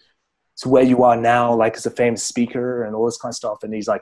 [0.57, 3.35] to where you are now, like as a famous speaker and all this kind of
[3.35, 4.01] stuff?" And he's like,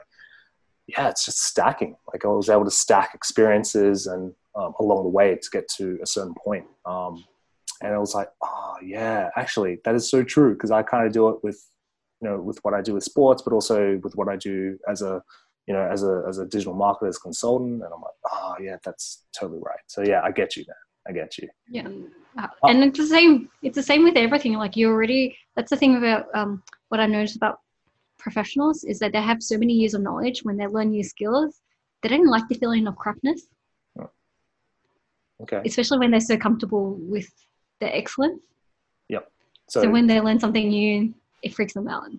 [0.86, 1.96] "Yeah, it's just stacking.
[2.10, 5.98] Like I was able to stack experiences and um, along the way to get to
[6.02, 7.22] a certain point." Um,
[7.80, 11.12] and I was like, "Oh yeah, actually, that is so true." Because I kind of
[11.12, 11.64] do it with
[12.20, 15.02] you know with what I do with sports, but also with what I do as
[15.02, 15.22] a
[15.70, 18.76] you know, as a as a digital marketer, marketer's consultant, and I'm like, oh yeah,
[18.84, 19.78] that's totally right.
[19.86, 20.76] So yeah, I get you, man.
[21.08, 21.48] I get you.
[21.68, 21.88] Yeah,
[22.36, 23.48] uh, and it's the same.
[23.62, 24.54] It's the same with everything.
[24.54, 25.38] Like you already.
[25.54, 27.60] That's the thing about um, what I noticed about
[28.18, 30.40] professionals is that they have so many years of knowledge.
[30.42, 31.60] When they learn new skills,
[32.02, 33.46] they don't like the feeling of crapness.
[34.00, 34.10] Oh.
[35.42, 35.62] Okay.
[35.64, 37.30] Especially when they're so comfortable with
[37.80, 38.42] their excellence.
[39.08, 39.30] Yep.
[39.68, 42.10] So, so when they learn something new, it freaks them out.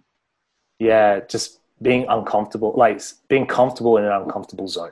[0.80, 4.91] Yeah, just being uncomfortable, like being comfortable in an uncomfortable zone.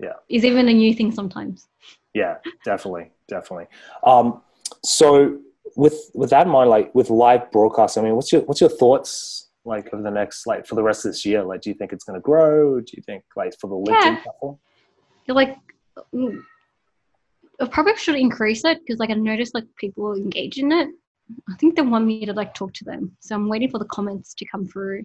[0.00, 0.14] Yeah.
[0.28, 1.68] Is even a new thing sometimes.
[2.14, 3.66] Yeah, definitely, definitely.
[4.04, 4.42] Um,
[4.84, 5.38] so
[5.76, 8.70] with with that in mind, like with live broadcast, I mean, what's your what's your
[8.70, 11.42] thoughts like over the next like for the rest of this year?
[11.42, 12.80] Like, do you think it's going to grow?
[12.80, 14.22] Do you think like for the LinkedIn yeah.
[14.22, 14.58] platform?
[15.28, 15.58] Like,
[17.60, 20.88] I probably should increase it because like I noticed like people engage in it.
[21.48, 23.84] I think they want me to like talk to them, so I'm waiting for the
[23.86, 25.04] comments to come through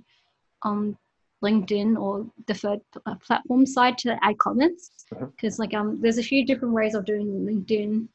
[0.62, 0.98] on
[1.44, 5.63] LinkedIn or the third uh, platform side to add comments because uh-huh.
[5.63, 8.08] like um there's a few different ways of doing LinkedIn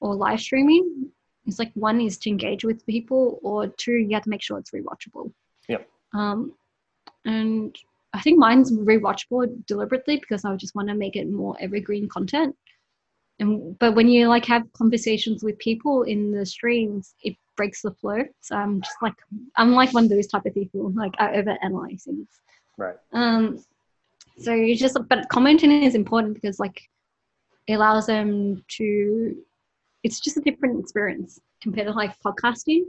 [0.00, 1.10] or live streaming.
[1.46, 4.58] It's like one is to engage with people, or two you have to make sure
[4.58, 5.32] it's rewatchable.
[5.68, 5.88] Yep.
[6.14, 6.52] Um,
[7.24, 7.76] and
[8.12, 12.56] I think mine's rewatchable deliberately because I just want to make it more evergreen content.
[13.40, 17.90] And but when you like have conversations with people in the streams, it breaks the
[17.90, 18.22] flow.
[18.40, 19.14] So I'm just like
[19.56, 20.92] I'm like one of those type of people.
[20.94, 22.28] Like I overanalyze things.
[22.76, 22.96] Right.
[23.12, 23.64] Um.
[24.38, 26.80] So you just but commenting is important because like
[27.66, 29.36] it allows them to.
[30.02, 32.82] It's just a different experience compared to like podcasting.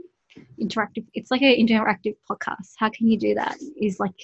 [0.60, 1.04] Interactive.
[1.12, 2.72] It's like an interactive podcast.
[2.78, 3.56] How can you do that?
[3.80, 4.20] Is like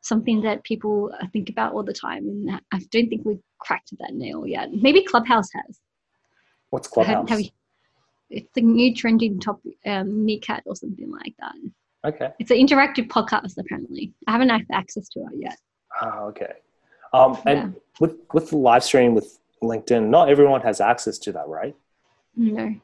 [0.00, 4.14] something that people think about all the time, and I don't think we cracked that
[4.14, 4.72] nail yet.
[4.72, 5.78] Maybe Clubhouse has.
[6.70, 7.28] What's Clubhouse?
[7.28, 7.50] Have, have you,
[8.30, 11.54] it's the new trending topic, um, Meerkat or something like that.
[12.04, 12.30] Okay.
[12.40, 14.12] It's an interactive podcast, apparently.
[14.26, 15.56] I haven't had access to it yet.
[16.00, 16.54] Oh, okay.
[17.12, 17.80] Um, and Yeah.
[18.00, 21.76] with with the live stream with LinkedIn, not everyone has access to that, right?
[22.34, 22.74] No,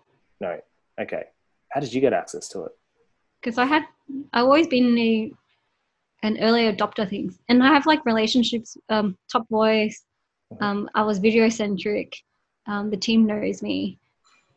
[0.41, 0.61] No.
[1.01, 1.25] Okay.
[1.71, 2.73] How did you get access to it?
[3.41, 3.85] because I had
[4.33, 5.33] I've always been a
[6.25, 8.77] an early adopter things, and I have like relationships.
[8.89, 10.05] Um, top voice.
[10.61, 12.17] Um, I was video centric.
[12.67, 13.99] Um, the team knows me.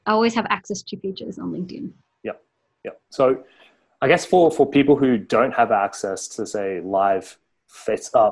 [0.06, 1.92] I always have access to features on LinkedIn.
[2.24, 2.34] Yeah.
[2.84, 2.92] Yeah.
[3.10, 3.44] So,
[4.02, 8.32] I guess for for people who don't have access to say live face uh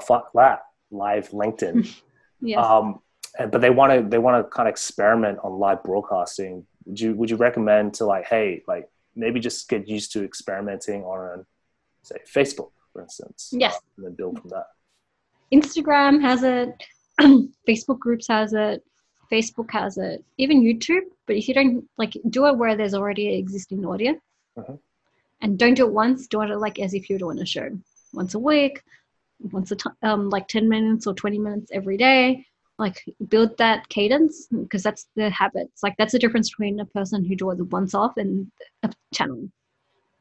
[0.92, 1.96] live LinkedIn,
[2.42, 2.66] Yes.
[2.66, 3.02] um,
[3.38, 6.66] and, but they want to they want to kind of experiment on live broadcasting.
[6.86, 11.04] Would you would you recommend to like, hey, like maybe just get used to experimenting
[11.04, 11.46] on
[12.02, 13.50] say Facebook, for instance?
[13.56, 13.76] Yes.
[13.76, 14.68] uh, and then build from that.
[15.54, 16.74] Instagram has it.
[17.68, 18.84] Facebook groups has it.
[19.32, 20.24] Facebook has it.
[20.38, 21.02] Even YouTube.
[21.28, 24.22] But if you don't like do it where there's already an existing audience,
[24.58, 24.80] Mhm.
[25.42, 26.28] and don't do it once.
[26.28, 27.70] Do it like as if you're doing a show
[28.14, 28.82] once a week,
[29.52, 32.46] once a time, um, like ten minutes or twenty minutes every day.
[32.80, 35.84] Like build that cadence because that's the habits.
[35.84, 38.50] Like that's the difference between a person who does it once off and
[38.84, 39.50] a channel.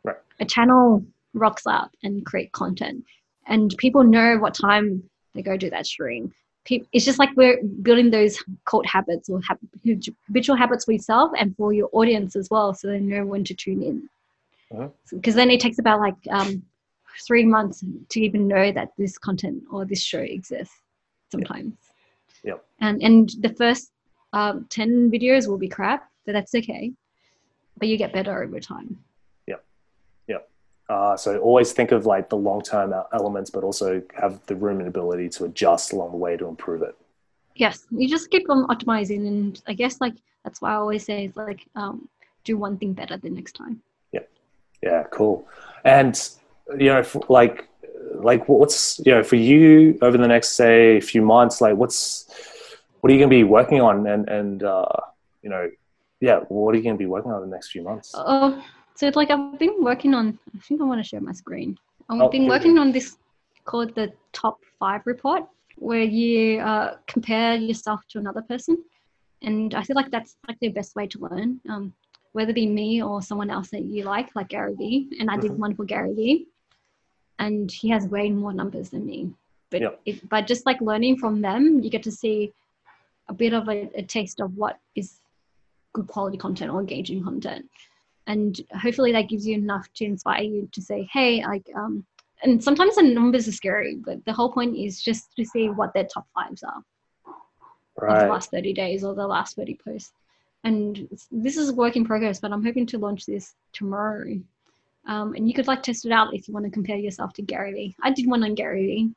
[0.05, 0.17] Right.
[0.41, 3.05] A channel rocks up and create content,
[3.47, 6.35] and people know what time they go do that stream.
[6.71, 9.41] It's just like we're building those cult habits or
[10.27, 13.55] habitual habits for yourself and for your audience as well, so they know when to
[13.55, 14.09] tune in.
[15.11, 16.63] Because then it takes about like um,
[17.27, 20.75] three months to even know that this content or this show exists.
[21.31, 21.75] Sometimes.
[22.43, 22.65] Yep.
[22.81, 23.93] And and the first
[24.33, 26.93] um, ten videos will be crap, but that's okay.
[27.77, 29.05] But you get better over time.
[30.89, 34.79] Uh, so always think of like the long term elements, but also have the room
[34.79, 36.97] and ability to adjust along the way to improve it.
[37.55, 41.27] Yes, you just keep on optimizing, and I guess like that's why I always say
[41.27, 42.09] is like um,
[42.45, 43.83] do one thing better the next time.
[44.13, 44.21] Yeah,
[44.83, 45.47] yeah, cool.
[45.85, 46.19] And
[46.79, 47.69] you know, like,
[48.15, 51.61] like what's you know for you over the next say few months?
[51.61, 52.27] Like, what's
[53.01, 54.07] what are you going to be working on?
[54.07, 54.87] And and uh,
[55.43, 55.71] you know,
[56.21, 58.13] yeah, what are you going to be working on the next few months?
[58.15, 58.65] Oh,
[58.99, 60.39] so like I've been working on.
[60.57, 61.79] I think I want to share my screen.
[62.09, 63.17] I've Oh, been working on this
[63.65, 65.45] called the top five report,
[65.77, 68.77] where you uh, compare yourself to another person,
[69.43, 71.61] and I feel like that's like the best way to learn.
[71.69, 71.93] Um,
[72.33, 75.37] whether it be me or someone else that you like, like Gary Vee, and I
[75.37, 75.59] did Mhm.
[75.59, 76.49] one for Gary Vee,
[77.39, 79.33] and he has way more numbers than me.
[79.71, 82.53] But it, by just like learning from them, you get to see
[83.29, 85.21] a bit of a, a taste of what is
[85.93, 87.71] good quality content or engaging content
[88.29, 92.05] and hopefully that gives you enough to inspire you to say hey like um
[92.45, 95.93] and sometimes the numbers are scary but the whole point is just to see what
[95.95, 96.83] their top fives are
[98.07, 100.13] of the last 30 days or the last 30 posts.
[100.63, 104.41] And this is a work in progress but i'm hoping to launch this tomorrow.
[105.07, 107.43] Um, and you could like test it out if you want to compare yourself to
[107.43, 107.97] gary vee.
[108.03, 109.11] I did one on gary vee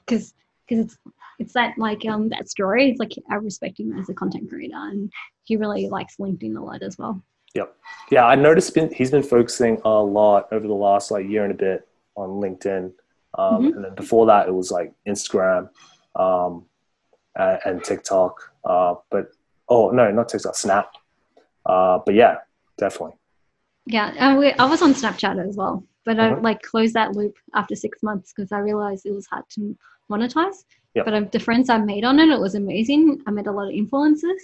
[0.00, 0.34] because
[0.66, 0.98] because it's
[1.38, 4.74] it's that like um that story it's like i respect him as a content creator
[4.76, 5.10] and
[5.44, 7.22] he really likes linkedin a lot as well
[8.10, 11.52] Yeah, I noticed been, he's been focusing a lot over the last like year and
[11.52, 12.92] a bit on LinkedIn,
[13.38, 13.74] um, Mhm.
[13.76, 15.68] and then before that it was like Instagram
[16.16, 16.64] um,
[17.36, 18.34] and, and TikTok.
[18.64, 19.30] Uh, but
[19.68, 20.90] oh no, not TikTok, Snap.
[21.66, 22.38] Uh, but yeah,
[22.78, 23.16] definitely.
[23.86, 24.14] Yeah,
[24.58, 26.42] I was on Snapchat as well, but I Mhm.
[26.42, 29.76] like closed that loop after six months because I realized it was hard to
[30.10, 30.64] monetize.
[30.94, 31.04] Yep.
[31.04, 33.22] But um, the friends I made on it, it was amazing.
[33.26, 34.42] I met a lot of influencers,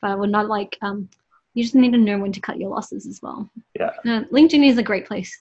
[0.00, 0.76] but I would not like.
[0.82, 1.08] Um,
[1.54, 3.48] you just need to know when to cut your losses as well.
[3.78, 3.90] Yeah.
[4.04, 5.40] Uh, LinkedIn is a great place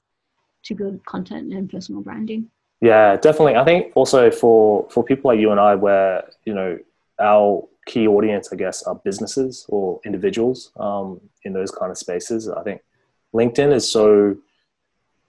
[0.63, 2.49] to build content and personal branding.
[2.82, 3.56] Yeah, definitely.
[3.56, 6.78] I think also for for people like you and I, where you know
[7.19, 12.49] our key audience, I guess, are businesses or individuals um, in those kind of spaces.
[12.49, 12.82] I think
[13.34, 14.38] LinkedIn is so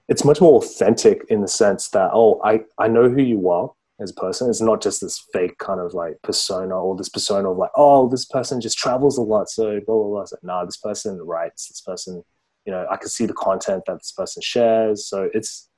[0.09, 3.73] it's much more authentic in the sense that oh, I I know who you are
[4.01, 4.51] as a person.
[4.51, 8.09] It's not just this fake kind of like persona or this persona of like oh,
[8.09, 10.21] this person just travels a lot, so blah blah blah.
[10.23, 11.69] It's like, nah, this person writes.
[11.69, 12.23] This person,
[12.65, 15.09] you know, I can see the content that this person shares.
[15.09, 15.69] So it's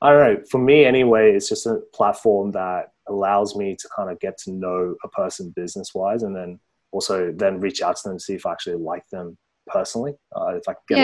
[0.00, 0.42] I don't know.
[0.50, 4.52] For me, anyway, it's just a platform that allows me to kind of get to
[4.52, 6.60] know a person business wise, and then
[6.92, 10.14] also then reach out to them to see if I actually like them personally.
[10.34, 10.98] Uh, if I get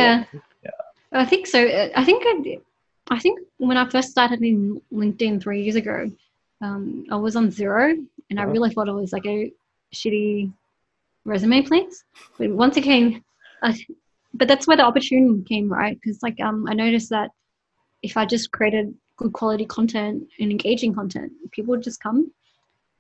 [0.62, 0.70] Yeah.
[1.12, 1.61] I think so.
[1.95, 2.59] I think I,
[3.14, 6.11] I think when I first started in LinkedIn three years ago,
[6.61, 7.94] um, I was on zero,
[8.30, 8.52] and I Uh-huh.
[8.52, 9.52] really thought it was like a
[9.94, 10.52] shitty
[11.24, 12.05] resume place.
[12.38, 13.24] But once it came,
[13.62, 13.76] I,
[14.34, 15.98] but that's where the opportunity came, right?
[16.00, 17.30] Because like um, I noticed that
[18.02, 22.30] if I just created good quality content and engaging content, people would just come,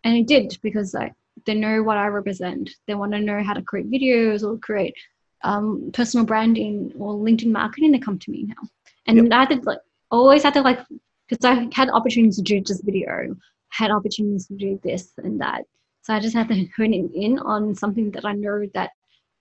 [0.04, 1.12] and it did because like
[1.46, 2.70] they know what I represent.
[2.86, 4.94] They want to know how to create videos or create
[5.42, 8.68] um, personal branding or LinkedIn marketing, they come to me now.
[9.06, 9.78] And I had to like
[10.10, 10.80] always had to like
[11.28, 13.34] because I had opportunities to do just video,
[13.68, 15.62] had opportunities to do this and that.
[16.02, 18.90] So I just had to hone in on something that I know that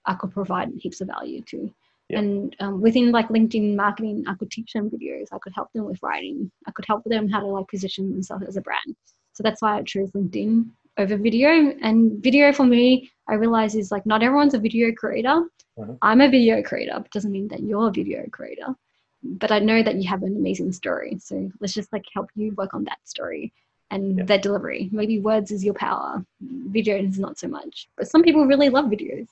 [0.06, 1.74] I could provide heaps of value to.
[2.10, 2.20] Yeah.
[2.20, 5.28] And um, within like LinkedIn marketing, I could teach them videos.
[5.32, 6.52] I could help them with writing.
[6.68, 8.96] I could help them how to like position themselves as a brand.
[9.34, 11.50] So that's why I chose LinkedIn over video.
[11.82, 15.44] And video for me, I realize is like not everyone's a video creator.
[15.78, 15.98] Mhm.
[16.02, 18.76] I'm a video creator, but doesn't mean that you're a video creator.
[19.24, 21.18] But I know that you have an amazing story.
[21.20, 23.54] So let's just like help you work on that story
[23.90, 24.26] and Yeah.
[24.26, 24.90] their delivery.
[24.92, 27.88] Maybe words is your power, video is not so much.
[27.96, 29.28] But some people really love videos.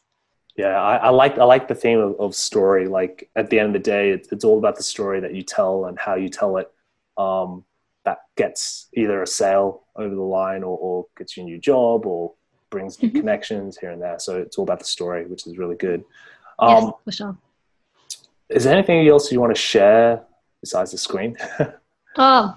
[0.55, 2.87] Yeah, I, I like I like the theme of, of story.
[2.87, 5.43] Like at the end of the day, it's, it's all about the story that you
[5.43, 6.71] tell and how you tell it.
[7.17, 7.63] Um,
[8.03, 12.05] that gets either a sale over the line or, or gets you a new job
[12.05, 12.33] or
[12.69, 13.15] brings new Mhm.
[13.15, 14.19] connections here and there.
[14.19, 16.03] So it's all about the story, which is really good.
[16.59, 17.37] yes, Um, for sure.
[18.51, 20.23] Is there anything else you want to share
[20.61, 21.37] besides the screen?
[22.17, 22.53] Oh,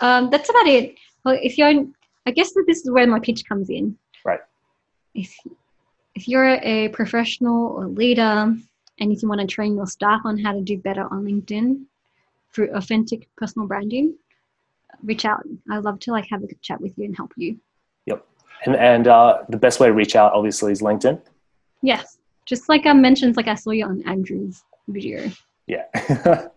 [0.00, 0.96] um, that's about it.
[1.24, 1.86] Well, if you're,
[2.26, 3.96] I guess that this is where my pitch comes in.
[4.22, 4.40] Right.
[5.14, 5.34] If
[6.14, 8.54] if you're a professional or leader,
[9.00, 11.84] and if you want to train your staff on how to do better on LinkedIn
[12.52, 14.14] through authentic personal branding,
[15.02, 15.42] reach out.
[15.70, 17.58] I'd love to like have a chat with you and help you.
[18.04, 18.26] Yep.
[18.66, 21.18] And and uh, the best way to reach out, obviously, is LinkedIn.
[21.80, 25.30] Yes, just like I mentioned, like I saw you on Andrew's video.
[25.66, 25.84] Yeah.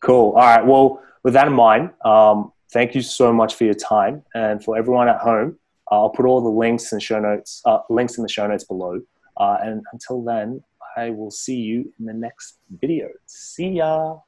[0.00, 0.32] cool.
[0.32, 0.64] All right.
[0.64, 4.76] Well, with that in mind, um, thank you so much for your time, and for
[4.76, 5.58] everyone at home,
[5.90, 9.00] I'll put all the links and show notes, uh, links in the show notes below.
[9.36, 10.62] Uh, and until then,
[10.96, 13.08] I will see you in the next video.
[13.26, 14.18] See ya.